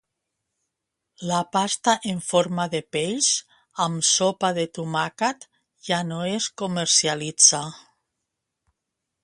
La 1.31 1.41
pasta 1.55 1.93
en 2.11 2.23
forma 2.29 2.65
de 2.75 2.79
peix 2.97 3.27
amb 3.85 4.07
sopa 4.13 4.51
de 4.61 4.65
tomàquet 4.79 5.45
ja 5.91 6.03
no 6.13 6.23
es 6.33 6.51
comercialitza. 6.63 7.61